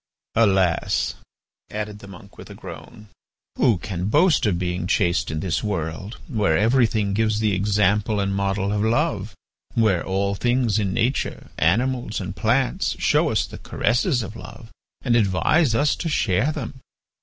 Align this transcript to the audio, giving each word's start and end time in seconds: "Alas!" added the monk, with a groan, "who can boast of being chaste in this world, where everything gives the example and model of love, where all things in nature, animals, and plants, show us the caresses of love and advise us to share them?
"Alas!" 0.33 1.13
added 1.69 1.99
the 1.99 2.07
monk, 2.07 2.35
with 2.39 2.49
a 2.49 2.55
groan, 2.55 3.09
"who 3.59 3.77
can 3.77 4.05
boast 4.05 4.47
of 4.47 4.57
being 4.57 4.87
chaste 4.87 5.29
in 5.29 5.41
this 5.41 5.63
world, 5.63 6.17
where 6.27 6.57
everything 6.57 7.13
gives 7.13 7.37
the 7.39 7.53
example 7.53 8.19
and 8.19 8.33
model 8.35 8.73
of 8.73 8.81
love, 8.81 9.35
where 9.75 10.03
all 10.03 10.33
things 10.33 10.79
in 10.79 10.91
nature, 10.91 11.51
animals, 11.59 12.19
and 12.19 12.35
plants, 12.35 12.95
show 12.97 13.29
us 13.29 13.45
the 13.45 13.59
caresses 13.59 14.23
of 14.23 14.35
love 14.35 14.71
and 15.03 15.15
advise 15.15 15.75
us 15.75 15.95
to 15.95 16.09
share 16.09 16.51
them? 16.51 16.79